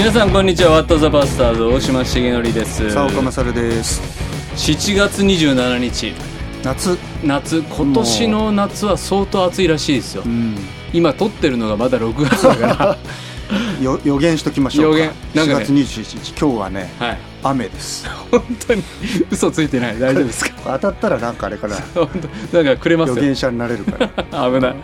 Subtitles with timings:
[0.00, 0.70] 皆さんこんにちは。
[0.70, 2.90] ワットザバスターズ大島重則です。
[2.90, 4.00] さあ岡勝です。
[4.56, 6.14] 7月27日。
[6.64, 6.96] 夏。
[7.22, 7.60] 夏。
[7.60, 10.22] 今年の夏は相当暑いらしいですよ。
[10.24, 10.56] うん。
[10.94, 12.96] 今撮ってるのがまだ6月だか
[13.82, 15.00] よ予言しときましょうか。
[15.00, 15.12] 予言。
[15.34, 15.66] なんかね。
[15.66, 16.30] 4月27日。
[16.40, 17.18] 今日はねらはい。
[17.42, 18.08] 雨です。
[18.30, 18.82] 本当に。
[19.30, 19.98] 嘘ついてない。
[19.98, 20.52] 大丈夫ですか？
[20.64, 22.08] 当たったらなんかあれかな 本
[22.50, 22.62] 当。
[22.62, 23.16] なんかくれますよ。
[23.16, 23.98] 予言者になれるか
[24.32, 24.50] ら。
[24.50, 24.74] 危ない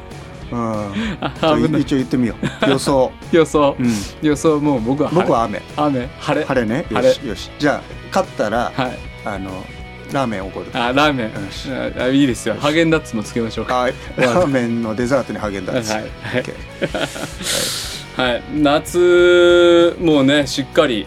[0.53, 1.81] うん。
[1.81, 2.35] 一応言ってみよ
[2.67, 2.71] う。
[2.71, 3.93] 予想、 予想、うん、
[4.23, 5.63] 予想もう僕は僕は雨。
[5.77, 6.09] 雨。
[6.21, 6.47] 晴れ。
[6.47, 6.79] 晴れね。
[6.79, 7.15] よ晴れ。
[7.15, 7.51] しよし。
[7.59, 8.99] じゃあ勝ったらはい。
[9.25, 9.65] あの
[10.13, 10.67] ラーメンおごる。
[10.73, 11.31] あラーメン。
[11.99, 12.57] ああいいですよ。
[12.59, 13.65] ハーゲンダッツもつけましょう。
[13.67, 13.95] かはい。
[14.17, 15.93] ラーメンのデザートにハーゲンダッツ。
[15.93, 16.03] はい。
[16.23, 16.45] はい。
[18.17, 18.43] はい。
[18.55, 21.07] 夏もうねしっかり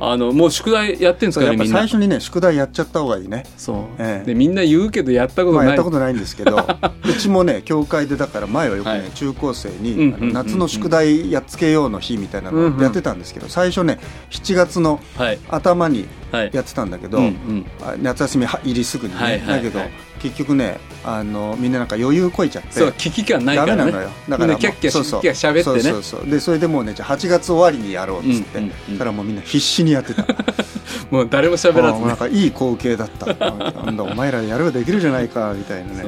[0.00, 3.44] あのもう宿題やってんですそうやっぱかね最初にね宿題やっちゃった方がいいね。
[3.56, 4.26] そう、ええ。
[4.26, 6.56] でみんな言うけどやったことまあ、ない、やったことないんですけど
[7.04, 9.10] うちもね教会でだから前はよくね、はい。
[9.14, 13.98] 中高生に、うんうん夏の宿題やっつけようの日みたいなうんうんのやってたんですけど、最初ね
[14.30, 15.38] 7月のはい。
[15.48, 17.66] 頭にはいやってたんだけど、うんうん。
[17.82, 19.62] あ夏休みは入りすぐにね、はいはいはい。
[19.64, 19.80] だけど
[20.20, 23.78] 結局ねあのみんななんか余裕こいちゃってそう危機感ないからね。
[23.78, 24.10] ダメなのよ。
[24.28, 25.20] だからキャッキャそうそう。
[25.20, 25.92] キャッキャ喋ってね。
[25.92, 26.30] そうそうそう。
[26.30, 28.98] でそれでもうねじゃあ8月終わりにやろうっつって、うんうんうん。
[28.98, 30.26] たらもうみんな必死にやってた。
[31.10, 32.06] もう誰も喋らずね。
[32.06, 33.26] なんかいい光景だった。
[33.26, 36.04] なんだお前らやればできるじゃないかみたいなね。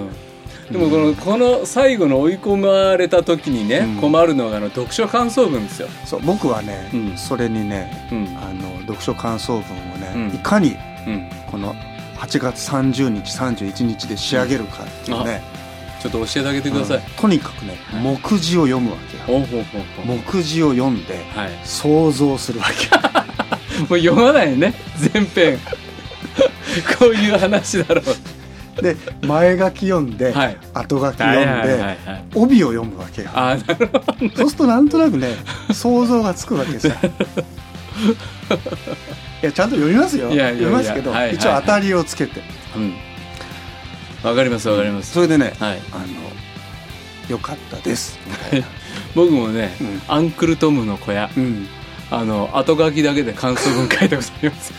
[0.71, 4.01] でもこのこの最後の追い込まれた時にね、うん。
[4.01, 7.17] 困るのがあの読書感想文ですよ、そう僕はね、うん。
[7.17, 8.29] それにねうん。
[8.39, 9.90] あの読書感想文を
[10.35, 11.75] いかにうん、この
[12.19, 15.43] 8月30日31日で仕上げるかっていうね、
[16.01, 17.03] ちょっと教えてあげてください、うん。
[17.17, 18.03] とにかくね、はい。
[18.03, 19.39] 目次を読むわけよ。
[20.05, 21.51] 目次を読んではい。
[21.65, 22.91] 想像するわけ
[23.89, 25.59] もう読まないね全編。
[26.99, 28.83] こういう話だろう。
[28.83, 30.57] で前書き読んで、はい。
[30.75, 31.97] 後書き読んで、
[32.35, 33.31] 帯を読むわけよ。
[33.35, 35.35] あーなるほどそうするとなんとなくね
[35.73, 36.91] 想像がつくわけさ
[39.43, 40.31] いやちゃんと読みますよ。
[40.31, 41.35] いやいや読みますけど、はいはい。
[41.35, 42.41] 一応当たりをつけて。
[42.77, 42.95] うん。
[44.23, 45.13] わかりますわかります。
[45.13, 45.83] それでね、はい。
[45.93, 46.07] あの
[47.31, 48.19] よかったです。
[49.15, 50.03] 僕もね、うん。
[50.09, 51.69] アンクルトムの小屋うん。
[52.11, 54.73] あの後書きだけで感想文書いたことあります。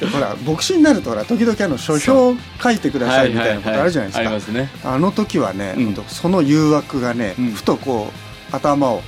[0.00, 4.70] でほら牧師になるとほら時々あの書評書いてくださいみたいなことあるじゃないですか、ありますね。
[4.82, 5.94] あの時はね、うん。
[6.08, 7.52] その誘惑がね、うん。
[7.52, 9.02] ふとこう頭を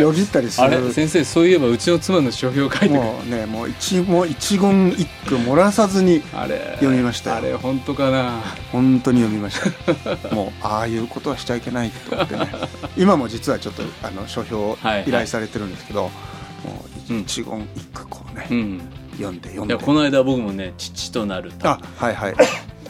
[0.00, 7.36] よぎったりすあるれ先生そういえばうちの妻の書評書いてもうねもう一も一言一句漏らさずにあれ読みましたよ。
[7.36, 8.40] あれ本当かな。
[8.72, 10.28] 本当に読みました。
[10.34, 12.48] もうああいうことはしちゃいけないと思ってね。
[12.96, 15.04] 今も実はちょっとあの書評をはい。
[15.06, 16.10] 依頼されてるんですけど、も
[17.08, 18.80] ううん一言一句こうね、うん。
[19.12, 19.74] 読んで読んで。
[19.74, 22.34] いやこの間僕もね「父となるあはいはい。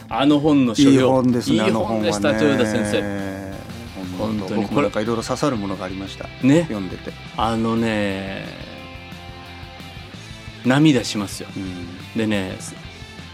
[0.09, 0.89] あの本の書評。
[0.89, 1.55] いい本ですね。
[1.55, 2.31] いい本でした。
[2.31, 3.40] 豊田先生
[4.17, 6.27] 本当になんかいろいろ刺さるものがありました。
[6.43, 6.61] ね。
[6.63, 8.45] 読んでて、あのね
[10.65, 11.49] 涙しますよ。
[11.55, 12.17] うん。
[12.17, 12.55] でね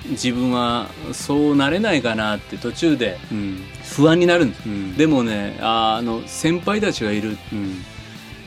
[0.09, 3.63] 自分はそうなれないかなって途中でうん。
[3.83, 4.65] 不安になるんです。
[4.67, 4.97] うん。
[4.97, 7.37] でもねああの先輩たちがいる。
[7.51, 7.83] うん。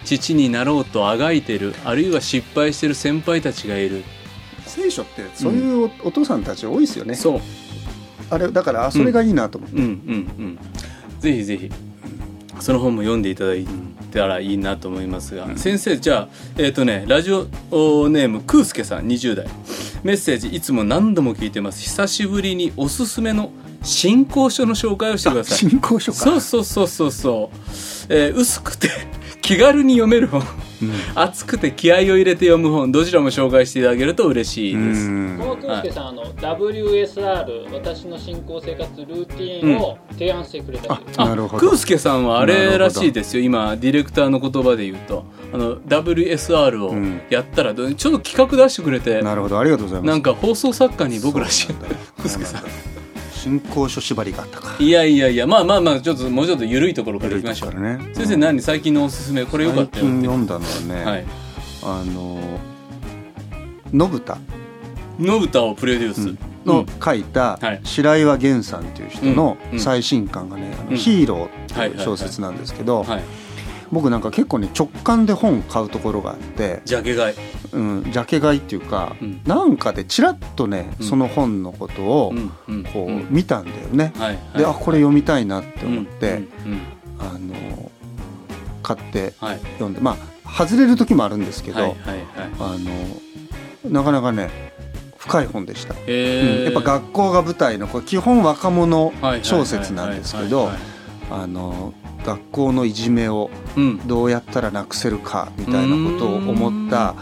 [0.05, 1.75] 父になろうとあがいてる。
[1.85, 4.03] あるいは失敗してる先輩たちがいる。
[4.67, 7.15] 聖書ってそういうお,、お父さんたち多いですよね。
[7.15, 7.41] そう。
[8.31, 9.91] あれだからあそれがいいなと思って、うんうんう
[10.49, 10.59] ん。
[11.19, 11.71] ぜひぜひ
[12.61, 13.67] その本も読んでいただい
[14.13, 16.29] たらいいなと思いますが、先生じゃあ
[16.59, 17.45] えっ、とねラジオ
[18.09, 19.47] ネームクースケさん20代。
[20.03, 21.83] メッセージいつも何度も聞いてます。
[21.83, 23.51] 久しぶりにおすすめの
[23.83, 25.59] 新興書の紹介をしてください。
[25.59, 26.19] 新興書か。
[26.19, 27.57] そうそうそうそうそう、
[28.09, 28.89] えー薄くて
[29.41, 30.43] 気軽に読める本。
[30.83, 30.93] うん。
[31.15, 35.39] 熱くて気合を入れて読む本どちらも紹介していただけると嬉しいです、うん。
[35.39, 41.69] このくんすけさん、あの WSR 私の新興生活ルーティンを提案してくれたう、あなるほど。
[41.69, 43.43] クースケさんはあれらしいですよ。
[43.43, 45.25] 今ディレクターの言葉で言うと。
[45.53, 47.21] あの WSR をうん。
[47.29, 49.59] やったらどうちょっと企画出してくれて、なるほど。
[49.59, 50.11] ありがとうございます。
[50.11, 51.67] なんか放送作家に僕らしい。
[51.67, 51.97] そうなんだ。
[52.17, 53.00] クースケさん
[53.41, 54.77] 新興書縛りがあったか。
[54.79, 57.99] いやいやいやまあまあまあちょっともうちょっと緩いところからいきましょう、ね。
[58.13, 60.11] 先生何最近のおすすめこれよかったよって。
[60.11, 61.25] 最近読んだのはね、はい。
[61.83, 62.39] あの
[63.93, 64.39] 信田
[65.19, 66.39] 信田をプロデュース、うん。
[66.67, 67.81] の書いたはい。
[67.83, 69.73] 白岩源さんっていう人のうん。
[69.73, 69.81] うん。
[69.81, 70.97] 最新刊がね「あのうん。
[70.99, 71.47] ヒーロー」
[71.89, 73.23] っていう小説なんですけどはい
[73.93, 77.37] 僕なんか結構ね直感で本買うところがあって、ジャケ買い、
[77.73, 79.41] うん、ジャケ買いっていうか、うん。
[79.45, 81.07] なんかでちらっとねうん。
[81.07, 82.33] その本のことを
[82.93, 84.13] こう見たんだよね。
[84.17, 86.43] はいであこれ読みたいなって思っうんて、
[87.19, 87.91] あの
[88.83, 89.59] 買ってはい。
[89.59, 92.27] 読んでまあ外れる時もあるんですけど、はいはいはい。
[92.59, 92.77] あ
[93.85, 94.51] のなかなかね
[95.17, 96.59] 深い本でした、えー。
[96.59, 100.79] うんやっぱ学校が舞台のこれ基本若者はいはいはい小説なんですけどはいはい
[101.31, 101.95] あの
[102.25, 104.01] 学校のいじめをうん。
[104.07, 107.15] どうやったらなくせるかみたいなことを思った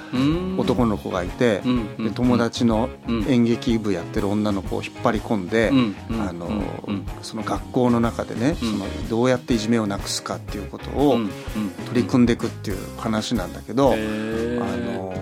[0.56, 1.60] 男の子がいて
[1.98, 2.88] で友達の
[3.28, 5.70] 演劇部やってる女の子を引っ張り込んで、
[6.10, 6.48] あの
[7.22, 11.18] その学校の中でね、そのどうやっていじめをなくすかっていうことを
[11.88, 15.14] 取り組んでいくっていう話なんだけど、あの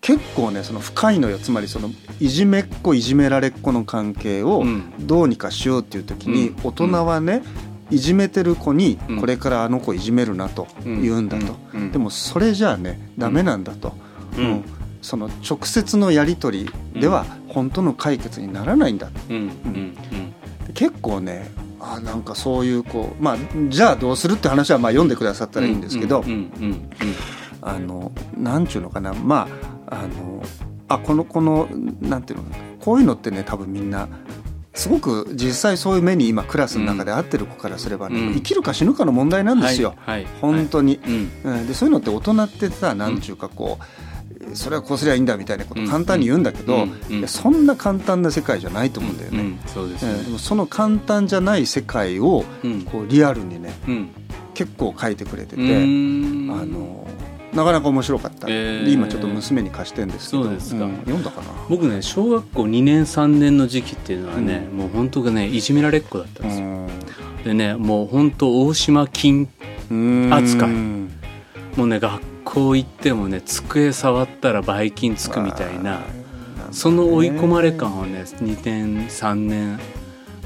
[0.00, 1.90] 結構ねその深いのよつまりその
[2.20, 4.64] いじめっ子いじめられっ子の関係を
[5.00, 7.42] どうにかしようっていう時に大人はね
[7.90, 11.56] いじめてる子にこれからあの子いじめるなと言うんだと、
[11.92, 13.94] でもそれじゃあねダメなんだと、
[14.36, 14.64] うん。
[15.02, 19.96] その直接のやり取りでは本当の解決にならないんだ、うん。
[20.74, 21.50] 結構ね
[21.80, 23.36] あなんかそういうこうまあ
[23.70, 26.22] じゃあどうするって話はまあ読んでくださったらいいんですけど
[27.62, 29.14] あのなんちゅうのかな。
[29.14, 29.48] ま
[29.88, 30.42] ああの
[30.88, 31.66] あこのこの
[32.00, 32.44] なんていうの
[32.80, 34.06] こういうのってね多分みんな
[34.72, 41.00] すごく実際そういう目に今クラスの中で合ってる子からすればね、うん、生きるか死ぬかの問題なんですよ、はいはい、本当に、
[41.44, 46.86] はい、でそういうのって大人ってさなんちゅうかこう、それはこうすりゃいいんだみたいなこと簡単に言うんだけど、
[47.26, 49.58] そんな簡単な世界じゃないと思うんだよね。
[49.66, 52.44] そうですね、でもその簡単じゃない世界を
[52.92, 53.72] こうリアルにね、
[54.54, 57.06] 結構書いてくれてて、あの
[57.52, 60.44] なかなか面白かった、えー、今ちょっと娘に貸してんですけど。
[60.44, 61.48] そうですか、うん、読んだかな。
[61.68, 66.86] 僕ね小学校2年3年の時期っていうのはね、うん、もう本当がねいじめられっ子だったんですよ、
[67.44, 69.48] でねもう本当大島金
[70.30, 70.70] 扱い。
[71.76, 76.00] もうね学校行ってもね机触ったらばい菌つくみたいな
[76.72, 79.78] その追い込まれ感はね2年3年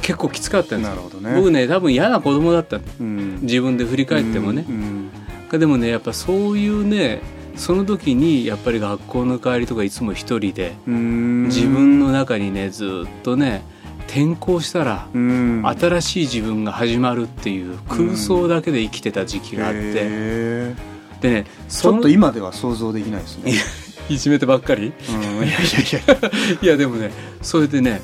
[0.03, 5.11] 結構きつかったんですよ、ね、僕ね多分嫌な子供だった、うん、自分で振り返ってもね、うん
[5.53, 7.23] でもねやっぱそういうね
[7.57, 13.63] その時にやっぱり学校の帰りとかいつも一人で自分の中にねずっとね
[14.09, 20.75] 転校したら新しい自分が始まるっていう空想だけで生きてた時期があって。
[21.21, 23.55] でねちょっと今では想像できないですね。
[24.11, 25.51] いじめてばっかり、いやいやい
[26.07, 26.31] や。
[26.61, 28.03] いやでもねそれでね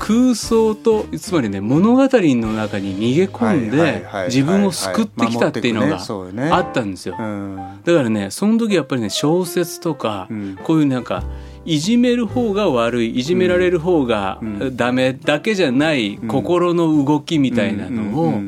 [0.00, 6.00] 空想とつまりね物語の中に逃げ込んで自分を救ってきたっていうのが
[6.56, 10.26] あったんですよ、だからねその時やっぱりね小説とか、
[10.64, 11.22] こういうなんか
[11.66, 14.40] いじめる方が悪いいじめられる方が
[14.72, 18.40] ダメだけじゃない心の動きみたいなのを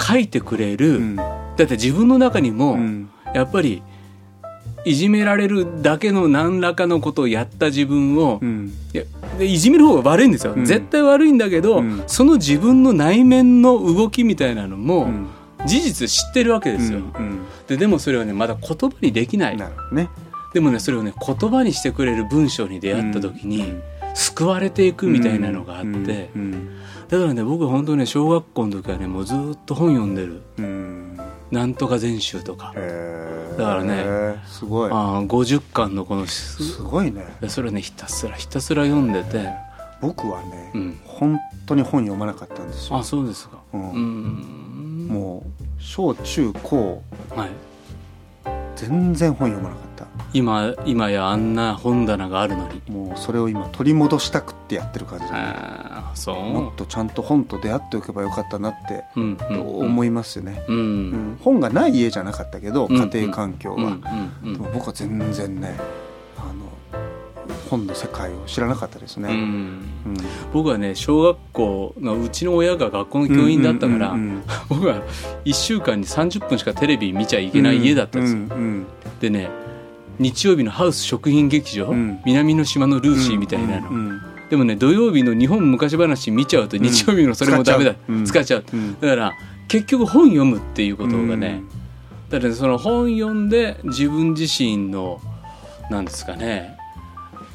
[0.00, 2.78] 書いてくれる、だって自分の中にも
[3.32, 3.82] やっぱり
[4.84, 9.04] いじめられるだけの何らかのことをやった自分を、うん、いや
[9.38, 15.08] でいじめる方が悪いんですよ、うん、絶対悪いんだけど、うん、その自分の内面の動きみたいなのも、
[15.66, 17.00] 事実知ってるわけですよ、
[17.66, 20.08] ででもそれはねまだ言葉にできない、ね、
[20.52, 23.74] でもねそれをね言葉にしてくれる文章に出会った時に、
[24.14, 26.30] 救われていくみたいなのがあって、
[27.08, 30.42] だからね僕は本当ね小学校の時はねもうずっと本読んでる。
[31.54, 32.74] なんとか全集とか。
[33.56, 34.90] だからねすごい。
[34.90, 37.24] あ50巻のこのすごいね。
[37.48, 39.48] それをねひたすらひたすら読んでて。
[40.00, 42.98] 僕はね、うん、本当に本読まなかったんですよ。
[42.98, 45.06] あそうですか、うん、うん。
[45.08, 47.02] もう小中高、
[47.34, 47.50] はい、
[48.76, 49.93] 全然本読まなかった
[50.34, 52.82] 今今やあんな本棚があるのに。
[52.88, 55.54] もうそれを今取り戻したくってやってる感じで、ね、
[56.14, 56.36] そう。
[56.36, 63.98] もっとちゃんと本と出会っておけばよかったなって思いますよね、うん、うん、本がない家じゃなかったけど、家庭環境は、
[64.42, 65.76] でも僕は全然ね
[66.36, 67.00] あの
[67.70, 69.82] 本の世界を知らなかったですね、うん、
[70.52, 74.16] 僕はね小学校のうちの親が学校の教員だったから
[74.68, 75.02] 僕は
[75.44, 78.40] 1週間に30分しかテレビ見ちゃいけない家だったんですよ、
[79.20, 79.63] でね
[80.18, 87.94] 日曜日のハウス食品劇場、うん、南の島のルーシーみたいなの、うんうん、でもね土曜日の日本昔話見ちゃうと日曜日のそれもダメだ、
[88.24, 88.64] 使っちゃう。
[89.00, 89.32] だから
[89.68, 91.62] 結局本読むっていうことがね、
[92.30, 95.20] だから、ね、その本読んで自分自身の
[95.90, 96.73] なんですかね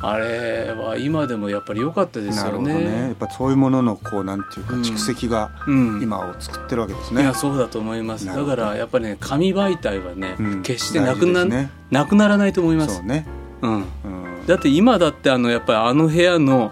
[0.02, 2.74] あれは今でもやっぱり良かったですよね。
[2.74, 7.22] ねやっぱそういうもののこうなんていうか蓄積が今を作ってるわけですね。
[7.22, 8.26] いやそうだと思います。
[8.26, 12.96] だからやっぱりね紙媒体はね、決してなくな、ね、なくならないと思います。
[12.96, 13.26] そうね。
[13.62, 13.86] うん。
[14.48, 16.72] だって今だってあのやっぱりあの部屋の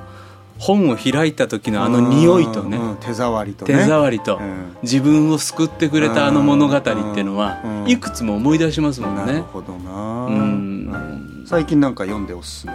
[0.58, 4.40] 本を開いた時のあの匂いとね、手触りと、手触りと、
[4.82, 9.26] 自分を救ってくれたあの物語っていうのはいくつも思い出しますもんね。
[9.26, 10.26] なるほどな。
[10.26, 11.27] うん。
[11.48, 12.74] 最近なんか読んでおすすめ？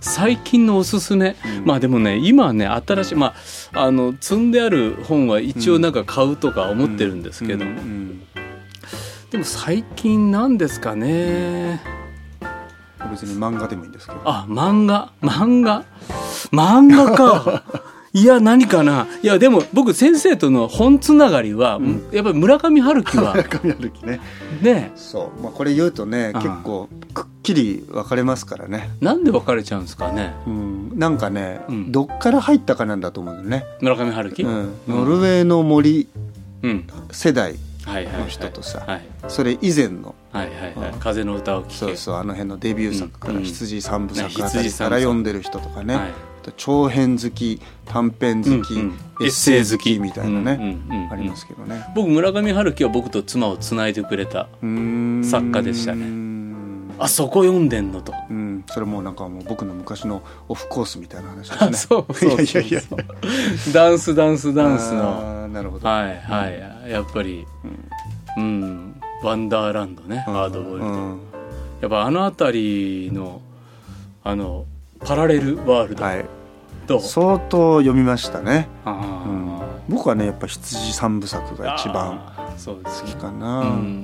[0.00, 3.34] 最近のおすすめ、うん、まあでもね今ね新しいま
[3.72, 7.64] ああの積んである本は一応なんか買うとか思ってるんですけど、
[9.30, 11.80] でも最近なんですかね？
[13.12, 14.20] 別に漫画でもいいんですけど。
[14.24, 15.12] あ漫画？
[15.22, 15.84] 漫画？
[16.50, 17.62] 漫画か
[18.14, 19.08] いや何かな。
[19.22, 23.34] いやでも僕先生との本つながりは、うん、やっぱり村上春樹は。
[23.34, 24.20] 村上春樹ね。
[24.62, 24.92] ね。
[24.94, 28.90] そう、まあ、これ言うとね結構くっきり分かれますからね。
[29.00, 33.64] なんで分かれちゃうんですかね、うん、なんかね、うん、どっから入ったかなんだと思うよね。
[33.80, 36.06] 村上春樹、うん、ノルウェーの森
[37.10, 38.86] 世代の人とさ、
[39.26, 40.14] それ以前の。
[40.32, 41.74] はいはいはい、風の歌を聴け。
[41.74, 42.14] そうそう。
[42.16, 44.40] あの辺のデビュー作から、羊三部作か
[44.88, 45.96] ら読んでる人とかね、
[46.52, 50.78] 長編好き短編好き、うんうん、エッセイ好きみたいなね、
[51.10, 51.84] ありますけどね。
[51.94, 56.34] 僕村上春樹は僕と妻をつないでくれた作家でしたね。
[56.98, 61.72] あそこ読んでんのと、うん、それもなんかもう僕の昔のオフコースみたいな話ですね。
[61.74, 62.80] そうそういやいやいや。
[63.72, 65.48] ダンスダンスダンスの。
[65.48, 65.88] なるほど。
[65.88, 66.54] はいはい、
[66.86, 67.46] うん、やっぱり
[68.36, 69.00] うん、うん。
[69.24, 71.18] ワンダーランドね、ハードボイルド、
[71.80, 73.40] やっぱあの辺りの
[74.22, 74.66] あの
[75.04, 76.24] パラレルワールド、はい、
[77.02, 82.32] 相当読みましたね、うん、僕はねやっぱ羊三部作が一番
[82.64, 84.02] 好きかな、うん、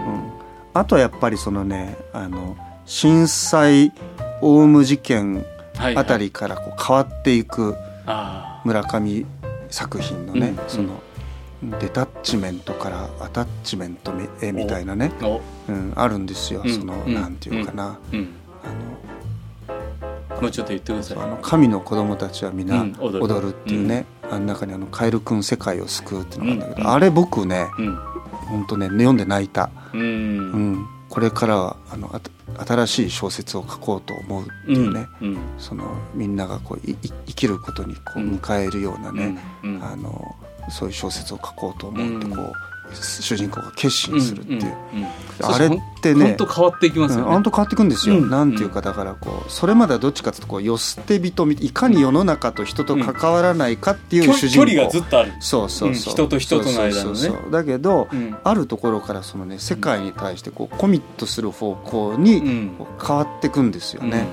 [0.75, 3.93] あとはやっぱりそのねあの震災
[4.43, 5.45] オウム事件
[5.79, 7.75] あたりからこう変わっていく
[8.65, 9.27] 村上
[9.71, 11.01] 作品のね、その
[11.79, 15.13] デタッチメントからアタッチメントみみたいなね、
[15.69, 17.97] うん、あるんですよ、その、なんていうかな、あの
[20.41, 21.19] もうちょっと言ってください。
[21.19, 23.49] あの神の子供たちは皆踊る。
[23.49, 27.67] っていうね、あの中にあの「カエルくん世界を救う」っていうのがあるんだけど、あれ僕ね、
[28.49, 30.87] 本当ね読んで泣いた、うん。
[31.09, 32.21] これからはあの
[32.67, 35.07] 新しい小説を書こうと思うっていうね、
[35.59, 36.95] そのみんながこうい
[37.27, 39.39] 生きることにこう迎えるようなね、
[39.83, 40.37] あの
[40.71, 42.53] そういう小説を書こうと思うってこう、
[42.95, 44.75] 主人公が決心するっていう、
[45.43, 45.71] あれっ
[46.03, 47.31] てね本当変わっていきますよね。
[47.31, 55.33] 本当変わっていくんですよ、うん、なんていうかだからこうそれまではどっちかというとこうよ捨て人いかに世の中と人と関わらないかっていう主人公、距離がずっとある。
[55.41, 57.31] そうそうそう、人と人との間のね。
[57.51, 58.09] だけど、
[58.45, 62.41] あるところからそのね世界に対してこうコミットする方向に
[63.03, 64.27] 変わっていくんですよね、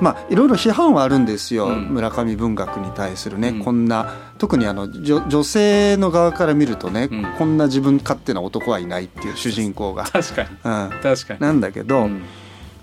[0.00, 10.04] まあいろいろ批判はあるんですよ、村上文学に対するね、こんな特にあの女性の側から見るとね、こんな自分勝手な男はいないっていう主人公が。
[10.04, 11.40] 確かに、うん、確かに。
[11.40, 12.22] なんだけど、うん、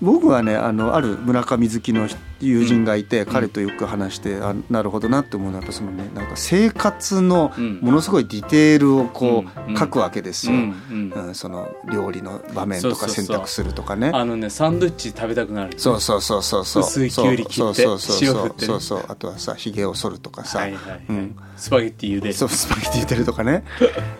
[0.01, 2.07] 僕はねあのある村上好きの
[2.41, 14.11] 友人がいて、うん、彼とよく話して、あなるほどなって思うのはそのねなんか生活のものすごいディテールをこう、書くわけですよ、うんその料理の場面とか選択するとかね。
[14.13, 16.83] あのねサンドイッチ食べたくなる、そうそうそうそうそう。
[16.83, 21.05] 薄いきゅうり切って塩振って、そうそうあとはさひげを剃るとかさ、はいはいはい。
[21.09, 22.33] うん、スパゲッティ茹でる。
[22.33, 23.63] そうスパゲッティ茹でるとかね。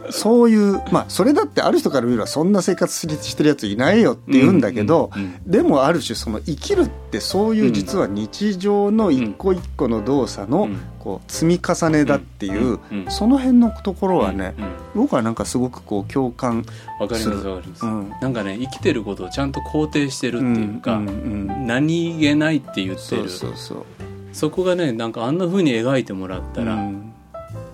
[0.09, 14.53] そういうまあそれだってある人から見ればそんな生活してるやついないよって言うんだけど、うんうんうん、でもある種その生きるってそういう実は日常の一個一個の動作のこう積み重ねだっていうその辺のところはね
[14.93, 16.65] 僕はなんかすごくこう共感
[16.99, 23.29] わかりますわかります、うん、なんかね生きてることをちゃんと肯定してるっていうか、うんうん、何気ないって言ってる。
[23.29, 23.85] そうそう
[24.33, 27.13] そこがねなんかあんなふうに描いてもらったら、うん、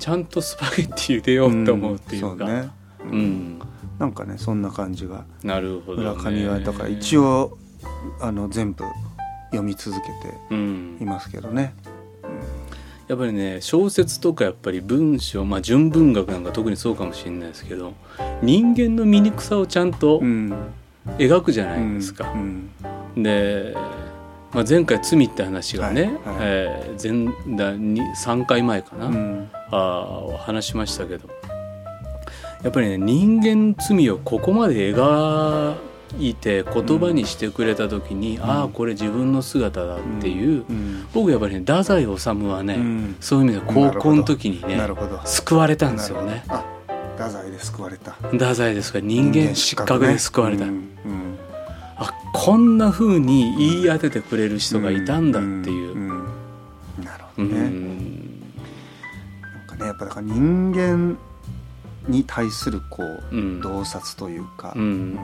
[0.01, 2.70] ちゃんとスパゲッティ茹でようって思うっていうか、うんね。
[3.03, 3.62] うん、
[4.00, 5.25] なんかねそんな感じが。
[5.43, 7.55] なるほど、ね、村上はだから一応
[8.20, 8.84] あの全部
[9.51, 10.55] 読み続けて
[11.03, 11.75] いますけどね。
[13.08, 17.93] やっぱりね小説とかやっぱり文章まあ純文学なんか特にそうかもしれないですけど
[18.41, 20.20] 人間の醜さをちゃんと
[21.20, 22.34] 描くじゃないですか。
[23.15, 23.75] で、
[24.51, 31.29] まあ、前回罪って話がね、はいはい、えー、前だに3回前かな、うん、あ話しましたけど。
[32.63, 35.75] やっぱりね人間罪をここまで描
[36.19, 44.79] いて言葉にしてくれた時に、うん、ああこれ自分の姿だっていう、うん、僕やっぱりね太宰治はね、うん、そういう意味で高校の時にね
[45.25, 46.43] 救われたんですよね。
[47.17, 48.11] 太宰で救われた。
[48.11, 50.73] 太宰ですから人間失格で救われた、ね、
[51.97, 55.95] あこんなふうに言い当ててくれる人がいたんだっていう、
[57.03, 58.20] なるほどね、
[59.81, 61.17] ねやっぱだから人間
[62.07, 65.19] に対するこう、洞察というか、うん。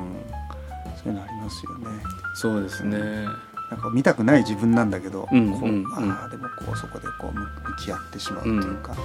[1.04, 1.88] そういうのありますよね。
[2.36, 3.26] そうですね、
[3.72, 8.96] なんか見たくない自分なんだけど、うんこう、うん、ああでもこうそこでこう向き合ってしまうというか、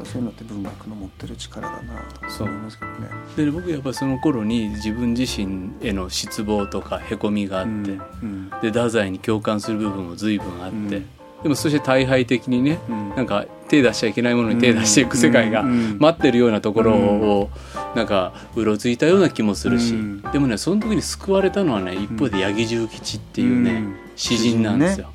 [0.00, 1.94] うん、そういうのって文学の持ってる力だな
[2.36, 3.08] と思いますけどね。
[3.36, 11.02] で僕やっぱその頃に自分自身への失望とかへこみがあって、うん、で太宰に共感する部分も随分あって。
[11.44, 17.50] でもそして大敗的にね、うん、なんか手出しちゃいけないものに手出していく世界が待ってるようなところを
[17.94, 23.84] なんかうろついたような気もするし、うん、でもねその時に救われたのはね一方で八木重吉っていうね、
[24.16, 25.12] 詩人なんですよ。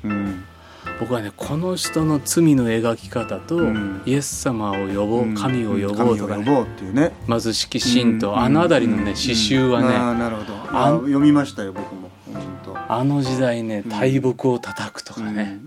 [1.00, 7.12] 僕はねこの人の罪の描き方と、うん、イエス様を呼ぼう、神を呼ぼうとか、ね、呼ぼうっていうね。
[7.26, 10.54] 貧しき神と、あの辺りのね詩集はね、あなるほど。
[10.70, 12.08] あ読みましたよ僕も。
[12.88, 15.58] あの時代ね大木を叩くとかね、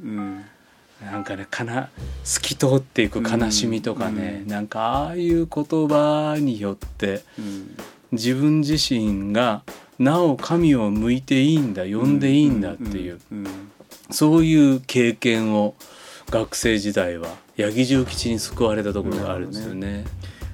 [1.12, 1.90] なんかねかな
[2.24, 7.76] 透き通っていく悲しみとかね、うん、なんかああいう言葉によって、うん、
[8.12, 9.64] 自分自身が
[10.00, 13.20] なお神を向いていいんだ呼んでいいんだっていう、
[14.10, 15.76] そういう経験を
[16.30, 20.06] 学生時代は八木重吉に救われたところがあるんですよね。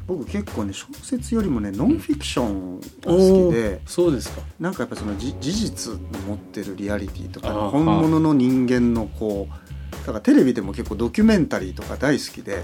[0.05, 4.41] 僕結構ね小説よりもねノンフィクションが好きでそうですか。
[4.59, 9.68] なんかやっぱその事実の持ってるリアリティとか本物の人間のこうだ
[10.13, 12.57] からテレビでも結構ドキュメンタリーとか大好きで。
[12.57, 12.61] へ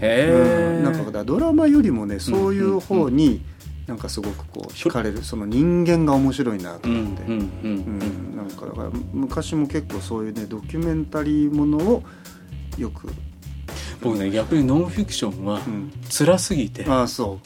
[0.00, 3.42] え、うん、なんかドラマよりもねそういう方に
[3.86, 7.22] なんかすごくこう惹かれるその人間が面白いなと思って。
[8.36, 12.02] なんかだから昔も結構そういうねドキュメンタリーものを
[12.78, 13.08] よく。
[14.00, 15.60] 僕ね逆にノンフィクションは
[16.10, 17.40] 辛すぎて、うん、あそ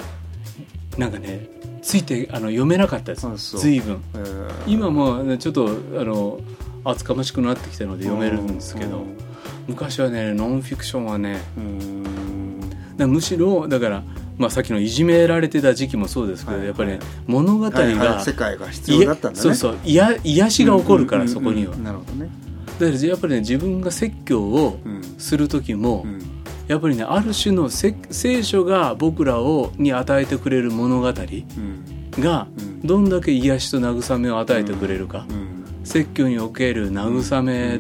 [0.97, 1.01] う。
[1.01, 1.49] なんかね
[1.83, 3.59] ついてあの読めなかったです。
[3.59, 5.71] 随分、えー、今も、ね、ちょっとあ
[6.05, 6.41] の
[6.85, 9.05] 厚かましくなってきたので読めるんですけど、
[9.69, 11.41] 昔はねノンフィクションはね
[12.97, 14.03] むしろだから
[14.39, 21.75] まあ、さっきのいじめられてた時期もそうですけど、やっぱり、ね、物語が、はいはい、世界が必要だったんだ、ね、そうそういや癒しが起こるから、そこには。
[21.75, 22.31] なるほどね。
[22.79, 24.79] だからやっぱりね自分が説教を
[25.19, 26.23] する時も、うん。
[26.69, 27.97] やっぱりねある種の聖
[28.45, 32.47] 書が僕らをに与えてくれる物語が
[32.85, 35.27] どんだけ癒しと慰めを与えてくれるか、
[35.83, 37.79] 説教における慰め、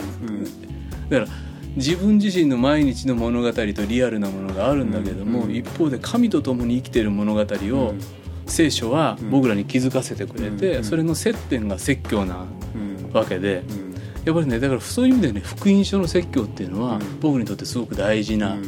[1.08, 1.30] だから
[1.78, 7.94] 自分自身の毎日の物語とリアルなものがあるんだけども、一方で神と共に生きている物語を、
[8.46, 12.46] 聖書は僕らに気づかせてくれて、それの接点が説教な
[13.12, 13.62] わけで。
[14.24, 18.58] やっぱりねだからそういう意味でね福音書の説教っていうのは、僕にとってすごく大事な、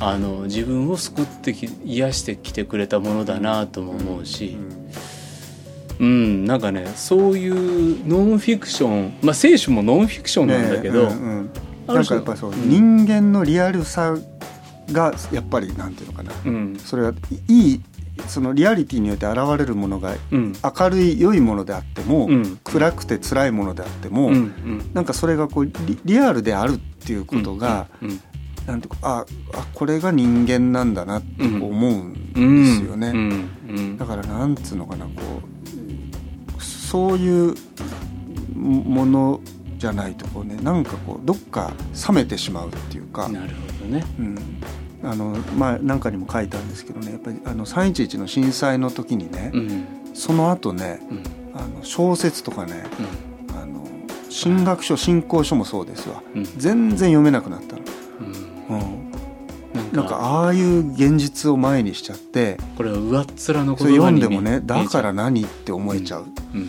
[0.00, 4.58] あの自分を救ってき癒してきてくれたものだなとも思うし、
[5.98, 11.50] うん、なんかねそういうノンフィクションまあ聖書もノンフィクションなんだけど、ねうんうん、
[11.94, 14.16] なんかやっぱそう、うん、人間のリアルさ
[14.92, 17.12] がやっぱりなんていうのかな、うん、それは
[17.48, 17.80] いい
[18.26, 25.70] そのリアリティによって現れるものが明るい良いものであっても、うん、暗くて辛いものであっても、うんうん、なんかそれがこう
[26.04, 28.20] リアルであるっていうことが、うんうん、
[28.66, 29.24] なんてあ
[29.54, 33.14] あこれが人間なんだなって思うんですよね、
[33.96, 35.12] だからなんつうのかなこ
[36.58, 37.54] うそういう
[38.54, 39.40] もの
[39.78, 41.72] じゃないとこうねなんかこうどっか
[42.08, 44.36] 冷めてしまうっていうかなるほどね、うん。
[45.02, 51.22] あのまあ何かにも書いたんですけどねやっぱりあの311の震災の時にね、うん、その後ね、うん、
[51.54, 52.84] あの小説とかね、
[53.48, 53.86] うん、あの
[54.28, 56.22] 進学書進行書もそうですわ、
[56.56, 57.82] 全然読めなくなったの。
[58.70, 59.08] うん。
[59.92, 66.60] なんかああいう現実を前にしちゃってこれは上っ面のこと読んでもねだから何って思えちゃう、うん。
[66.60, 66.68] うん、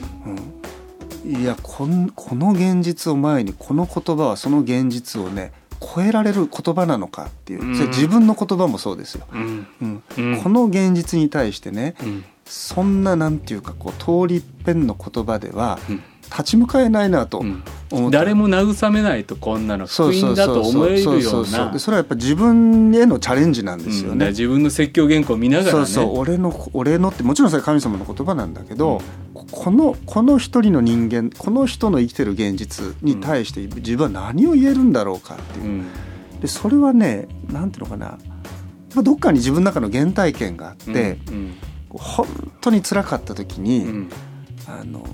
[1.29, 10.03] いやこのこの現実を前にこの言葉はその現実をね超えられる言葉なのかっていう、それ自分の言葉もそうですよ、うん。
[10.43, 11.95] この現実に対してね、
[12.45, 15.79] そんななんていうかこう通りっぺんの言葉では
[16.31, 17.43] 立ち向かえないなと
[18.11, 21.79] 誰も慰めないとこんなの福音だと思えるような。
[21.79, 29.01] それはやっぱ自分へのチャレンジなんですよね、うん、自分の説教原稿を見ながら、ね、そうそう俺の俺のってもちろんそれ神様の言葉なんだけど、
[29.35, 35.85] うん、このこの一人の人間この人の生きてる現実に対して自分は何を言えるんだろうかっていう、うん、
[36.39, 38.17] でそれはねなんていうのかな。
[39.03, 41.55] どっかに自分の中の原体験があって、うん、
[41.89, 42.25] 本
[42.59, 44.07] 当につらかった時に、
[44.65, 45.05] あの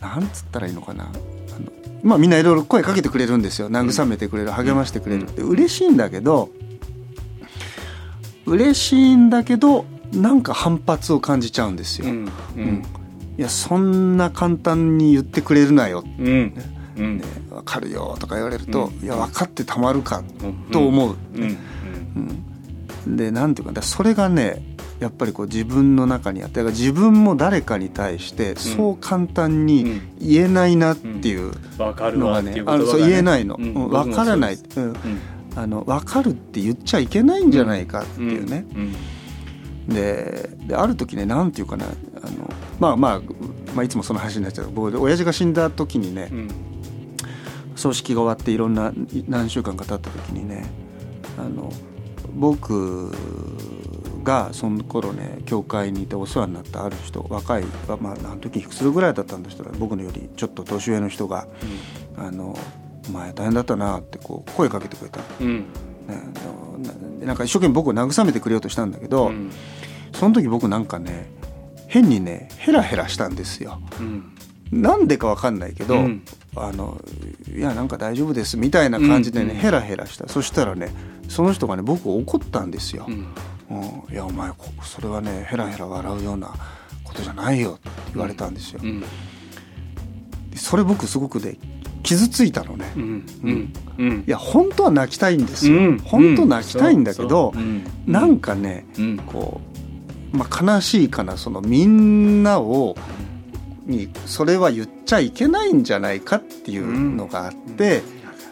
[0.00, 1.04] なんつったらいいのかな？
[1.04, 1.12] あの
[2.02, 3.70] まあみんないろいろ声かけてくれるんですよ。
[3.70, 5.28] 慰めてくれる励ましてくれる。
[5.28, 6.48] って嬉しいんだけど
[8.46, 12.08] 嬉しいんだけどなんか反発を感じちゃうんですよ。
[12.08, 12.82] うん、うん、
[13.38, 16.54] いやそんな簡単に言ってくれるなよ、うん。
[16.96, 20.22] ね、分かるよとか言われると、いや分かってたまるか
[20.72, 21.16] と思う。
[21.34, 21.44] う
[23.12, 23.16] ん。
[23.16, 24.69] でなんていうかそれがね
[25.00, 34.96] やっぱりこう自分の中にあって自分も誰かに対してそう簡単に言えないなっていうのがね,、あのそう言えないの、分からない、うん。
[35.56, 38.66] あの分かるって言っちゃいけないんじゃないかっていうね。
[39.88, 43.20] でである時ね何て言うかなあの、まあ、まあ
[43.74, 44.70] まあいつもその話になっちゃう。
[44.70, 46.30] 僕親父が死んだ時にね、
[47.74, 48.92] 葬式が終わっていろんな
[49.28, 50.66] 何週間か経った時にね
[51.38, 51.72] あの
[52.34, 53.12] 僕
[54.30, 57.64] がその頃ね教会にいてお世話になったある人若い
[58.00, 61.48] まあ何時いくつぐらいだったんでしたら僕のよりちょっと年上の人が、
[62.16, 62.56] うん、あの
[63.08, 65.66] お前大変だったな」ってこう声かけてくれた、うん。
[67.18, 69.50] ね、なんか一生懸命僕を慰めてくれようとしたんだけど、うん、
[70.12, 71.28] その時僕なんかね
[71.88, 73.80] 変にねヘラヘラしたんですよ。
[73.98, 74.32] うん。
[74.70, 76.22] なんでかわかんないけど、うん、
[76.54, 77.00] あの
[77.52, 80.28] いやなんか大丈夫ですみたいな感じでね、うん、ヘラヘラした。
[80.28, 80.92] そしたらね
[81.28, 83.06] その人がね僕を怒ったんですよ。
[83.08, 83.26] うん、
[84.10, 84.50] いやお前
[84.82, 86.52] それはねヘラヘラ笑うような
[87.04, 88.80] ことじゃないよって言われたんですよ。
[90.56, 91.56] それ僕すごくね
[92.02, 94.24] 傷ついたのね、うん。
[94.26, 98.10] いや本当は泣きたいんですよ、本当泣きたいんだけど、う。
[98.10, 98.86] なんかね、
[99.26, 99.60] こ
[100.32, 102.96] う、まあ、悲しいかなそのみんなを
[103.86, 108.02] にそれは言っちゃいけないんじゃないかっていうのがあって、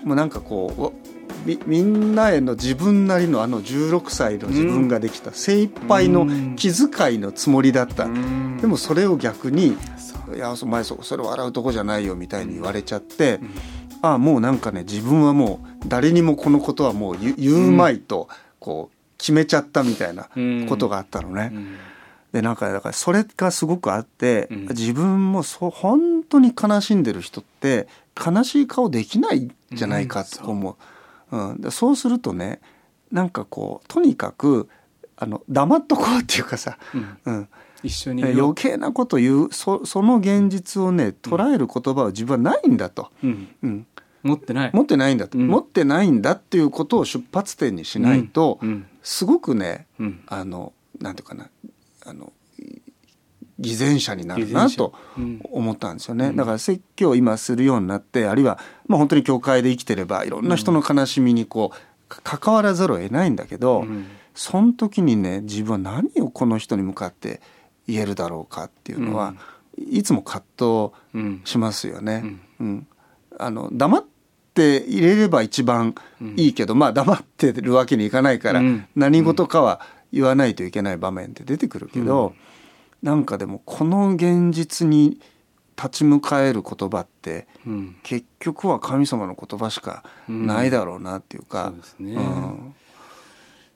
[0.05, 1.08] もうなんかこう
[1.45, 8.07] みみんなへの自分なりのあの16歳の自分ができた精一杯の気遣いのつもりだった、
[8.61, 9.77] でもそれを逆に
[10.35, 13.41] 「いやお前そそれ笑うとこじゃないよ」みたいに言われちゃって、
[14.03, 20.29] ああもうなんかね自分はもう誰にもこのことはもう言うまいとこう決めちゃったみたいな
[20.69, 21.53] ことがあったのね。
[22.33, 30.77] でなんかだからそれがすごくあって、自分もそう本当に悲しんでる人って悲しい顔できないんじゃないかと思う。
[31.31, 32.61] うん、そうするとね
[33.11, 34.69] なんかこうとにかく
[35.17, 37.49] あの黙っとこうっていうかさ、うん、うん、
[37.83, 43.49] 一緒に余計なこと言うそその現実をね捉える言葉は自分はないんだと、うん。
[43.63, 43.87] うん、
[44.23, 44.71] 持ってない。
[44.73, 48.61] 持ってないんだと、持ってないんだっていうことを出発点にしないと、
[49.03, 49.87] すごくね、
[50.27, 51.49] あのなんていうかな
[52.05, 52.33] あの
[53.59, 54.95] 偽善者になるなと
[55.51, 67.41] 思ったんですよね、うん、だから説教を今するようになってあるいは、まあ、本当に教会で生きてればいろんな人の悲しみにこう関わらざるを得ないんだけど、うん、その時にね自分は何をこの人に向かって
[67.87, 69.35] 言えるだろうかっていうのは、
[69.77, 70.45] うん、いつも葛
[71.13, 72.39] 藤しますよね。
[72.61, 72.87] うん。
[73.39, 74.05] あの黙っ
[74.55, 75.95] て入れれば一番
[76.37, 78.61] いいけど、まあ黙ってるわけにいかないから、
[78.97, 79.81] 何事かは
[80.13, 82.35] 言わないといけない場面って出てくるけど、
[83.03, 85.21] なんかでもこの現実に
[85.77, 92.75] 立ち向かえる言葉って、うん、結局は神様の言葉しかないだろうなっていうか、うん、そうですね、うん、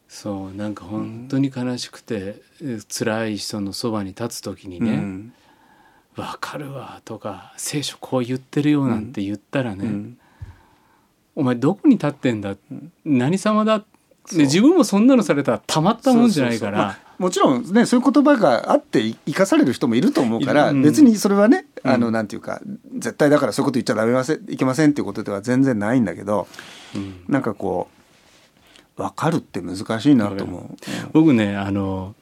[0.08, 5.30] そうなんか本当に悲しくて、うん、辛い人のそばに立つ時にね
[6.16, 10.16] 「わ、かるわ」とか「聖書こう言ってるよ」なんて言ったらね、
[11.36, 12.40] お前どこに立ってん。
[12.40, 12.56] だ、
[13.04, 13.84] 何様だ
[14.30, 22.60] で自分もそんなのされたらたまったもんじゃないからもちろんねそういう言葉があって生かされる人もいると思うから、うん、別にそれはねあの、なんていうか
[22.98, 26.48] 絶対だからそういうこと言っちゃダメませいけませんっていうことでは全然ないんだけど、
[26.96, 27.88] うん、なんかこ
[28.98, 30.76] う分かるって難しいなと思う。
[31.12, 32.16] 僕ねあの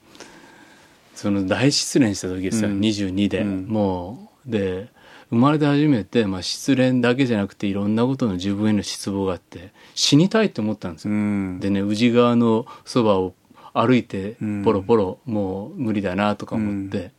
[1.14, 4.88] その大失恋した時ですよ、うん、22で、うん、もうで
[5.30, 11.14] 生まれて初めて、まあ、失恋だけじゃなくていろんなことの自分への失望があって死にたいと思ったんですよ。
[11.14, 13.34] うん、でね宇治川のそばを
[13.72, 17.12] 歩いてポロポロもう無理だなとか思って、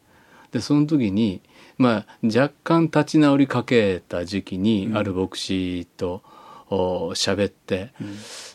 [0.51, 1.41] でその時に
[1.77, 6.21] まあ若干立ち直りかけた時期にある牧師と
[6.69, 7.91] 喋って、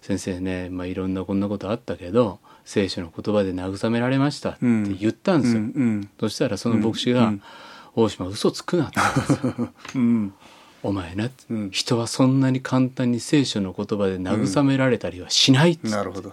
[0.02, 5.62] 先生ね、まあ、いろんなこんなことあったけど聖書の言葉で慰められましたって言ったんですよ、
[6.20, 7.32] そしたらその牧師が
[7.94, 10.34] 「大島嘘つくな」って言ったん。
[10.82, 16.32] お前な、うん、人はそんなに簡単に聖書の言葉で慰められたりはしないっっ、うん、なるほど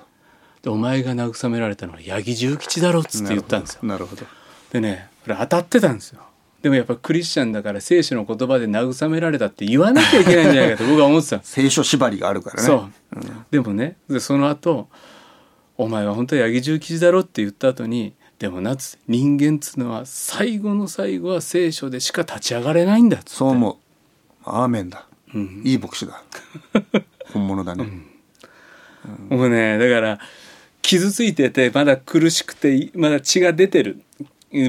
[0.63, 3.80] でお前が慰められたのは八木重吉だろっつって言ったんですよ。
[3.84, 4.26] なるほど。
[4.71, 6.21] でねこれ当たってたんですよ。
[6.62, 12.62] でもやっぱクリスチャンだから聖書の言葉で慰められたって言わなきゃいけないんじゃないかと僕は思ってた聖書縛りがあるからね。
[12.63, 14.88] そう、うん、でもねでその後
[15.78, 23.76] お前は本当は八木重吉だろって言った後にでもなつ人間っつうのは最後の最後は聖書でしか立ち上がれないんだっそう思う。
[24.45, 26.23] アーメンだ、うん、いい牧師だ。
[27.34, 27.89] 本物だね、
[29.30, 30.19] うん、もうねだから
[30.84, 34.02] 傷ついててまだ苦しくてまだ血が出てる。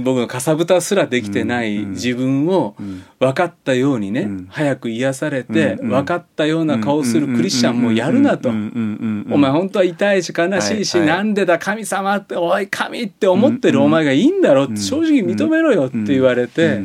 [0.03, 2.75] 僕のかさぶたすらできてない自分を
[3.19, 8.49] 分かったようにね、うん、早く癒されて分かったような顔するクリスチャンもやるなと。
[8.49, 16.83] お前本当は痛いし悲しいし、はなんでだ神様っておい神って思ってるお前がいいんだろって正直認めろよって言われて。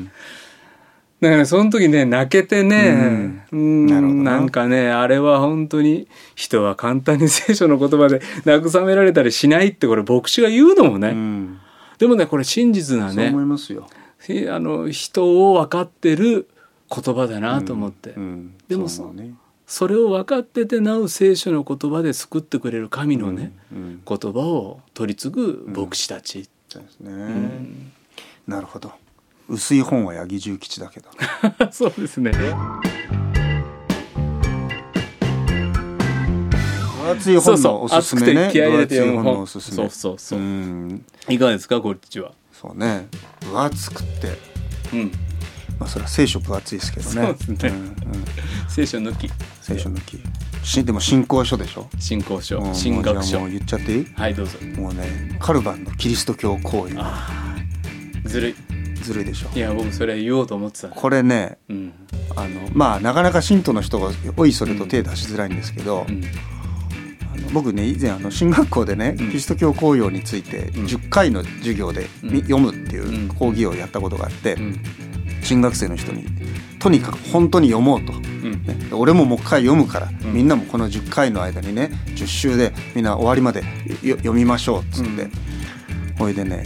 [1.22, 4.40] だからその時ね泣けてね、うん、なな。
[4.40, 11.58] んかねあれは本当に人は簡単に聖書の言葉で 慰められたりしないってこれ牧師が言うのもね、うん、
[11.98, 13.30] でもねこれ真実なね。
[13.30, 13.88] 思いますよ。
[14.50, 16.48] あの人を分かってる
[16.90, 19.34] 言葉だなと思って、うん、でもそ,、ね、
[19.66, 27.12] それを分かっててなお聖書の言葉で救ってくれる神のね、言葉を取り継ぐ牧師たち、そうですね、
[28.46, 28.92] なるほど
[29.50, 31.10] 薄い本は八木重吉だけど。
[31.74, 32.32] そうですね。
[32.32, 32.52] 分
[37.10, 38.50] 厚い本のおすすめね。
[38.52, 39.34] 気合入れて読む本。
[39.34, 39.76] のおすすめ。
[39.78, 40.40] そうそうそう。
[40.40, 42.34] ういかがですかこっちは？
[42.54, 43.08] そうね。
[43.42, 44.38] 分厚くって。
[44.94, 45.12] うん。
[45.80, 47.14] まあそれは聖書分厚いですけどね。
[47.14, 47.96] そうですね、うんうん、
[48.70, 49.32] 聖書抜き。
[49.62, 50.20] 聖書抜き。
[50.64, 51.90] しでも信仰書でしょ？
[52.00, 53.40] 信仰書、うん、進学書。
[53.40, 54.06] もう言っちゃっていい？
[54.14, 54.60] はいどうぞ。
[54.78, 56.96] もうねカルバンのキリスト教行為。
[58.26, 58.56] ずるい
[59.00, 59.50] ずるいでしょ。
[59.56, 60.90] いや僕それ言おうと思ってた。
[60.90, 61.94] これね、うん、
[62.36, 66.24] あのまあなかなか信徒の人がおいそれと手出しづらいんですけど、うん、
[67.34, 74.58] あの僕ね以前あの進学校でね、キリスト教公用について10回の授業で、読むっていう講義をやったことがあって、
[75.42, 76.26] 進学生の人に
[76.80, 78.20] とにかく本当に読もうと、ね、
[78.92, 83.64] 俺ももう一回読むから、みんなもこの10回の間にね10週でみんな終わりまで
[84.02, 85.28] 読みましょうっつって、
[86.18, 86.66] ほいでね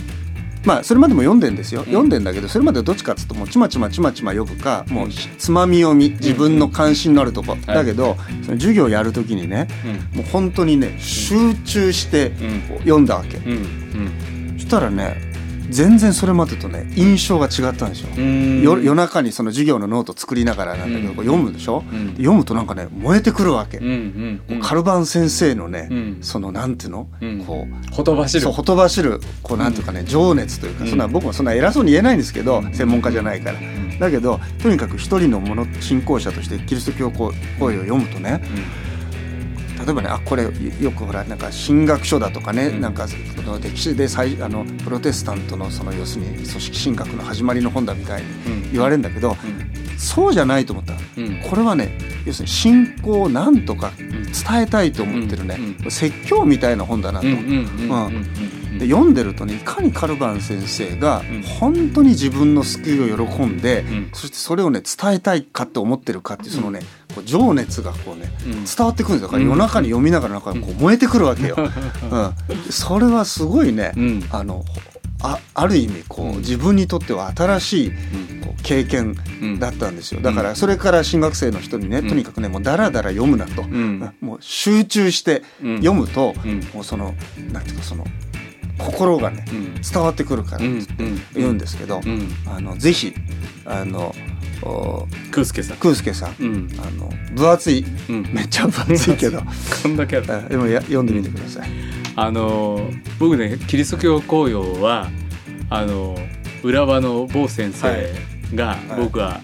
[0.65, 4.53] まあそれまでも読んでんですよ、うん、読んでんだけどそれまでどっちかっつうともうちまちまちまちま読む。
[4.63, 9.67] かもうつまみ読み自分の関心のあるとこ、だけど、その授業やる時にね、
[10.13, 12.31] もう本当にね集中して
[12.79, 13.37] 読んだわけ、
[14.53, 15.32] そしたらね
[15.69, 18.09] 全然それまでとね印象が違ったんですよ。
[18.63, 25.89] 夜中にその授業のノート作りながらなんだけど、読むでしょ、うん、読むとなんかね燃えてくるわけ、うんうん、カルバン先生のね、
[26.21, 27.07] そのなんていうの、
[27.45, 28.51] こうほとばしる。
[28.51, 33.59] ほとばしるこうなんていうかね、情熱というかそんな僕もそんな偉そうに言えないんですけど、専門家じゃないから、
[33.99, 38.41] だけどとにかく一人のもの信仰者としてキリスト教声を読むとね、
[39.85, 57.27] 例えばねあこれよくほらなんか神学書だとかね、うん、なんかその歴史で最あのプロテスタントのその要するに組織神学の始まりの本だみたいに言われるんだけど、うん、そうじゃないと思った、うん、これはね要するに信仰をなんとか伝えたいと思ってるね、説教みたいな本だなと。
[58.79, 61.21] で読んでるとねいかにカルバン先生が
[61.59, 66.79] 本当に自分の救いを喜んで、そしてそれをね伝えたいかって思ってるかっていうそのね、
[67.13, 71.55] こう情熱がこうね、伝わってくるんですだから夜中に読みながらなんかこう燃えてくるわけよ。
[71.59, 73.93] うん、それはすごいね、
[74.31, 74.65] あの
[75.21, 77.91] あある意味こう自分にとっては新しい
[78.43, 79.15] こう経験
[79.59, 80.21] だったんですよ。
[80.21, 83.63] だからそれから進学生の人にねとにかくねもうだらだら読むなと、
[84.19, 86.33] もう集中して読むと、
[86.73, 87.15] もうその
[87.51, 88.05] なんていうかその
[88.77, 89.45] 心がね、
[89.89, 90.65] 伝わってくるからって
[91.35, 92.01] 言うんですけど、
[92.45, 93.13] あのぜひ
[93.65, 94.13] あの
[95.31, 95.77] クスケさん。
[95.77, 99.41] クースケさん、うん、あの分厚い、うん、めっちゃ分厚いけど。
[99.83, 100.49] こんだけある。
[100.49, 101.69] でもや読んでみてください、
[102.15, 105.09] あの僕ねキリスト教公用は
[105.69, 106.15] あの
[106.63, 108.13] 浦和の某先生
[108.55, 109.41] が、僕は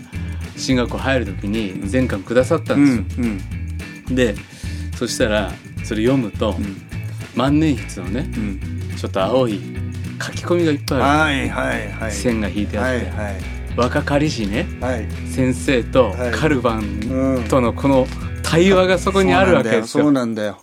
[0.55, 3.03] 進学校入る時に全巻くださったんですよ、
[4.09, 4.35] うん、で
[4.95, 5.51] そしたら
[5.83, 6.55] それ読むと、
[7.35, 8.29] 万年筆のね、
[8.97, 9.59] ちょっと青い
[10.21, 13.41] 書き込みがいっぱいある、はいはいはい、線が引いてあって、はいはい、
[13.79, 18.07] 若かりしね、はい、先生とカルバンとのこの
[18.43, 20.03] 対話がそこにあるわけですよ。
[20.03, 20.61] そうなんだよ。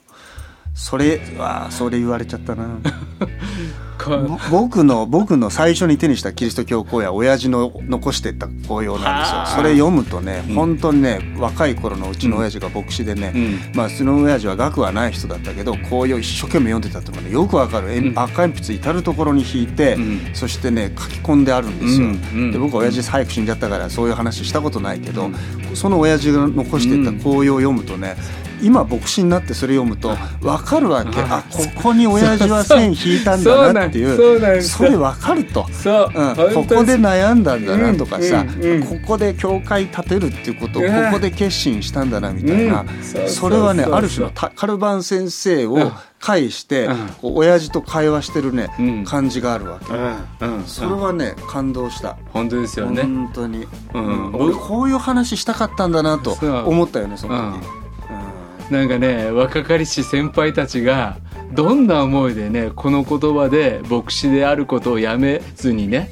[0.74, 2.66] それはそれ言われちゃったな
[4.50, 9.56] 僕の僕の最初に手にしたキリスト教公や親父の残してった公用なんですよ。
[9.56, 19.96] それ読むとね、うん、本当にね若い頃のうちの親父が牧師でね、うん、まあうちの親父は学はない人だったけど公用一生懸命読んでたとかねよくわかる、うん、赤鉛筆至る所に引いて、
[20.34, 25.30] そしてね書き込んであるんですよ、で僕は親父早く死んじゃったからそういう話したことないけど、
[25.74, 28.16] その親父が残してった公用を読むとね
[28.62, 31.20] 今牧師になってそれ読むと分かるわけ。
[31.20, 34.04] あここに親父は線引いたんだなってい
[34.58, 34.62] う。
[34.62, 35.70] それ分かると、う。
[35.70, 38.44] ん、ここで悩んだんだなとかさ、
[38.88, 42.84] ここで教会建てるっていうことをここで決心したんだなみたいな、
[43.28, 46.88] それはねある種のカルバン先生を介して、
[47.20, 48.68] こう親父と会話してるね、
[49.06, 49.86] 感じがあるわけ、
[50.66, 52.16] それはね感動した。
[52.32, 53.02] 本当ですよね。
[53.02, 54.34] 本当に、うん。
[54.34, 56.32] 俺こういう話したかったんだなと
[56.66, 57.86] 思ったよねその時。
[58.70, 61.18] なんかね若かりし先輩たちが
[61.52, 66.10] どんな思いでねこの言葉で牧師であることをやめずにね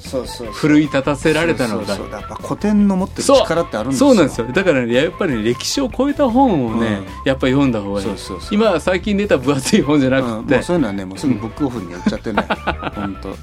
[0.52, 4.08] 奮い立たせられたのがやっぱ古典の持ってる力ってあるんですよ。
[4.10, 4.46] そうなんですよ。
[4.48, 8.08] だからねやっぱり、ね、歴史を超えた本をね、うん、やっぱ読んだ方がいい。
[8.50, 12.46] 今最近出た分厚い本じゃなくて、うん、そういうのはねもうすぐブックオフに売っちゃってね。
[12.94, 13.36] 本当。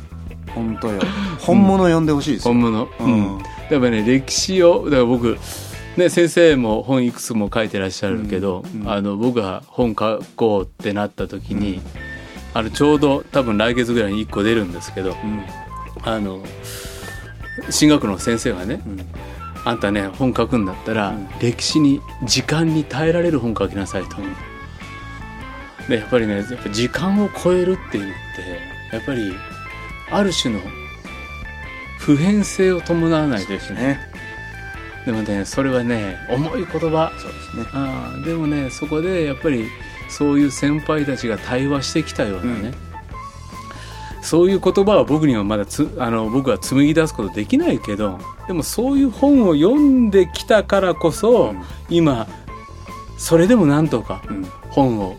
[0.54, 1.02] 本当よ。
[1.40, 2.88] 本物読んでほしいですよ、本物。
[3.00, 5.38] うん、やっぱね歴史をだから僕
[5.98, 11.82] ね、先生も本いくつも書いてらっしゃるけど、うんうん、あの僕が本書こうってなった時に、うん、
[12.54, 15.16] あのちょうど多分来月ぐらいに1個出るんですけど、
[16.04, 16.44] あの
[17.70, 18.82] 進学の先生がね、
[19.66, 24.18] あんたね本書くんだったら、歴史に時間に耐えられる本書きなさいと。
[25.90, 28.16] でやっぱりねやっぱ時間を超えるっていうのっ
[28.90, 29.34] てやっぱり
[30.10, 30.62] ある種の
[32.00, 34.11] 普遍性を伴わないとですね。
[35.06, 37.12] でもねそれはね重い言葉。
[37.18, 37.66] そうですね。
[37.74, 39.68] あでもねそこでやっぱり
[40.10, 42.74] そういう先輩たちが対話してきたようなね、
[44.18, 52.28] うん、そういう言葉は僕にはまだつあの僕は紡ぎ出すことできないけどでもそういう本を読んできたからこそ、うん、今
[53.18, 54.22] それでもなんとか
[54.70, 55.16] 本を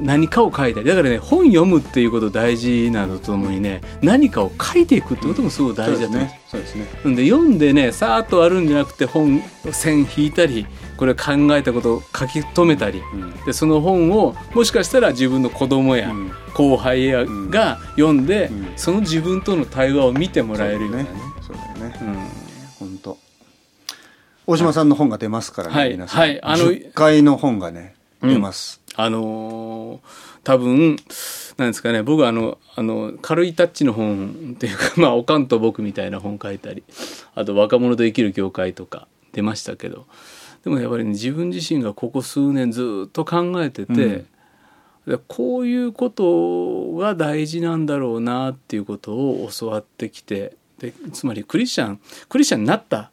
[0.00, 0.86] 何かを書いたり。
[0.86, 6.84] だからね本読むっていうこと大事なのとともにね何かを書いていくってこともすごい大事だと思う、そうですね。
[7.14, 16.12] で読んでねさーっとあるんじゃなくて本線引いたりこれ考えたことを書き留めたり、うん、でその本をもしかしたら自分の子供や
[16.54, 21.06] 後輩やが読んで、うん、その自分との対話を見てもらえるようなね。
[21.46, 23.18] そうだよね、うん、本当。
[24.46, 27.95] 大島さんの本が出ますからね、はい、皆さん、はい、あの10回の本がね
[28.28, 30.00] 出ます、あのー、
[30.44, 30.96] 多分
[31.56, 32.02] なんですかね。
[32.02, 36.84] 僕はあのあの軽いタッチの本っていうか まあおかんと僕みたいな本書いたり
[37.34, 40.06] あと若者と生きる業界とか出ましたけど。
[40.64, 44.24] でもやっぱり、ね、自分自身がここ数年ずっと考えてて、
[45.06, 53.12] うん、こういうことが大事なんだろうなっていうことを教わってきてでつまりクリスチャンクリスチャンになった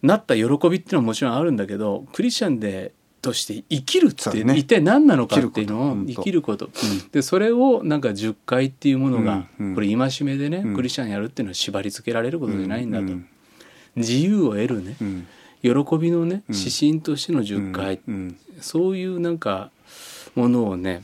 [0.00, 2.92] なった喜びっていうのはもちろんあるんだけどクリスチャンで
[3.24, 6.68] として生きるって一体何なのかっていうのを生きること、
[7.10, 13.06] でそれをなんか10回っていうものが、これ戒めでね、クリスチャンやるっていうのは縛り付けられることじゃないんだと、
[13.96, 14.96] 自由を得るね、
[15.62, 18.00] 喜びのね指針としての10回、
[18.60, 19.70] そういうなんか
[20.34, 21.00] ものをね、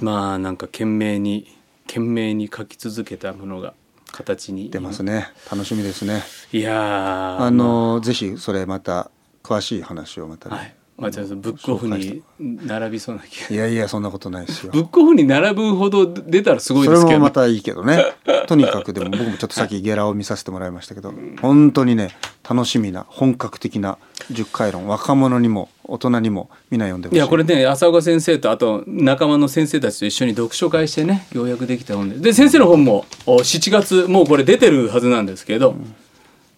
[0.00, 1.52] まあなんか懸命に
[1.88, 3.74] 懸命に書き続けたものが
[4.12, 5.26] 形に出ますね。
[5.50, 6.22] 楽しみですね。
[6.52, 9.10] いやあの、まあ、ぜひそれまた
[9.42, 10.66] 詳しい話をまたね、はい。
[10.66, 13.54] まあ、じゃブックオフに並びそうな気が。
[13.54, 14.70] いやいやそんなことないですよ。
[14.72, 18.04] ブックオフに並ぶほど出たらすごいですけど、ね、それもまたいいけどね。
[18.46, 21.12] とにかくでも僕もちょっとさっきゲラを見させてもらいましたけど。
[21.42, 22.10] 本当にね
[22.48, 23.98] 楽しみな本格的な
[24.30, 24.86] 十回論。
[24.86, 27.18] 若者にも大人にもみんな読んでほしい。
[27.18, 32.18] いやこれね浅岡先生とあと仲間の先生たちと一緒に読書会してねようやくできた本で。
[32.18, 35.94] で先生の本も7月もうこれ出てるはずなんですけど、うん、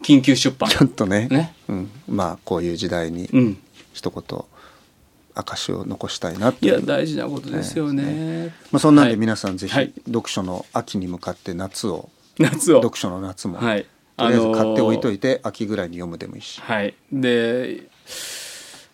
[0.03, 0.69] 緊急出版。
[0.69, 1.29] ちょっとね。
[1.31, 3.59] ね、うん、まあこういう時代に、うん
[3.97, 4.45] 一言
[5.35, 12.83] 証を残したいないや大事なことですよね、ね、まあ、そんなんで皆さんぜひ、はい、読書の秋に向かって夏を夏を。
[12.83, 16.61] 読書の夏も、はい、とりあえず買っておいといて、秋ぐらいに読むでもいいし。
[16.61, 16.95] はい。
[17.13, 17.83] で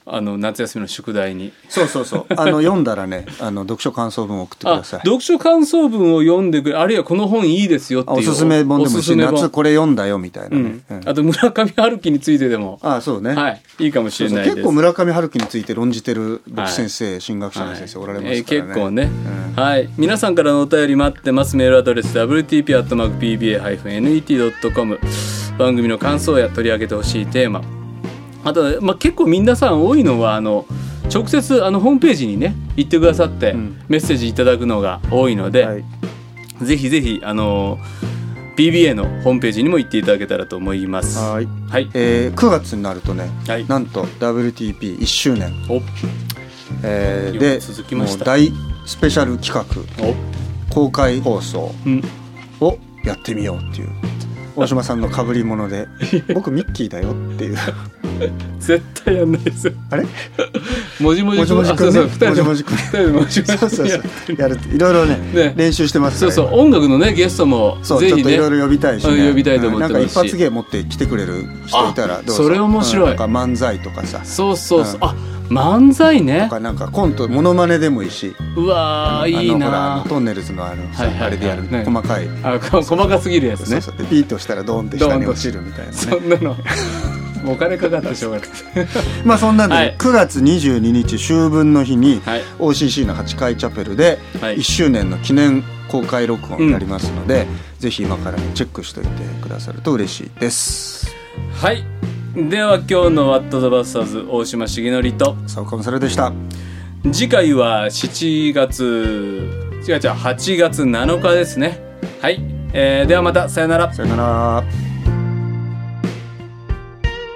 [0.04, 1.52] あの夏休みの宿題に。
[1.68, 2.26] そうそうそう。
[2.36, 5.00] あの読んだらねあの読書感想文を送ってください。
[5.00, 10.98] 読書感想文を読んでくれあるいはこの本いいですよっていうおすすめ本でもいいし夏これ読んだよみたいなね、うん。
[10.98, 12.78] うん、あと村上春樹についてでも。
[12.82, 19.10] あそうね、はい、いいかもしれない結構村上春樹について論じてる僕先生、はい、新学者の先生おられますからね、えー、結構ね、
[19.56, 19.88] うん、はい。
[19.96, 21.56] 皆さんからのお便り待ってます。
[21.56, 24.98] メールアドレス wtp.pba-net.com
[25.58, 27.81] 番組の感想や取り上げてほしいテーマ
[28.44, 30.66] あと、まあ、結構皆さん多いのはあの
[31.12, 33.52] 直接あのホームページにね行ってくださって
[33.88, 35.84] メッセージいただくのが多いので、はい、
[36.62, 37.78] ぜひぜひあの
[38.56, 41.18] PBA のホームページにも行っていただけたらと思います。
[41.18, 41.90] はい、はい。
[41.94, 45.52] えー、9月になるとね、はい、なんと WTP1 周年。
[45.70, 45.80] お、
[46.82, 48.24] えー、で続きました。
[48.24, 48.52] 大
[48.84, 49.64] スペシャル企画
[50.74, 51.72] 公開放送
[52.60, 53.88] をやってみようっていう。
[54.54, 55.88] 大島さんのかぶり物で
[56.34, 57.56] 「僕ミッキーだよ」っていう
[58.58, 59.72] 絶対やんないですよ。
[59.90, 60.06] あれ？
[61.00, 61.62] もじもじくん。
[61.62, 61.64] ね。
[61.64, 61.64] も。
[61.64, 64.00] じもじくん二人でもじもじくんそうそうそう。
[64.36, 64.58] やる。
[64.72, 65.54] いろいろねね。
[65.56, 69.92] 練習してますそうそう音楽のねゲストもぜひ、ね、いろいろ呼びたいし、ね、呼びたいと思ってます。
[69.92, 74.20] なんか一発芸持って来てくれる人いたらどうぞそれ面白い、なんか漫才とかさ。
[74.24, 75.14] そうそうそう、あ
[75.48, 76.44] 漫才ね。
[76.44, 78.34] とかなんかコントモノマネでもいいし。
[78.56, 80.84] うわいいなトンネルズのあの、
[81.20, 82.28] あれでやる、ね、細かい。
[82.42, 83.80] あ細かすぎるやつね。
[84.08, 86.56] ピーとしたらドンって下に落ちるみたいな、ね、そんなの
[87.46, 88.48] お金かかってしょうがない。
[89.24, 101.14] まあそんなんで、はい、9月22日秋分の日に、はい、OCC の8階チャペルで1周年の記念公開録音やりますので、うん、ぜひ今からチェックしておいてくださると嬉しいです。
[101.60, 101.84] はい。
[102.34, 106.32] では今日の「ワット・ザ・バスターズ」大島重則と佐岡勝でした。
[107.10, 111.82] 次回は7月違う違う8月7日ですね。
[112.20, 112.40] はい、
[112.72, 113.92] えー、ではまたさよなら。
[113.92, 114.91] さよなら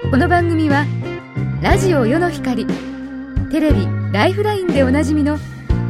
[0.09, 0.85] この番組は
[1.61, 2.65] ラジオ世の光
[3.51, 5.37] テレビ「ライフライン」でおなじみの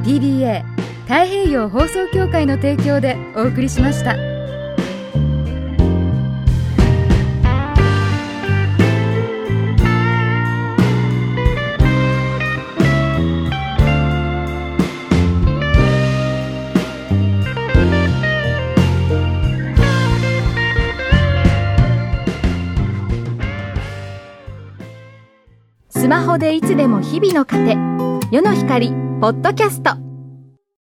[0.03, 0.63] PBA
[1.03, 4.36] 太平洋放送協会の提供でお送りしました。
[26.07, 27.75] スマホでいつでも日々の糧
[28.31, 30.06] 世の光ポッドキャスト。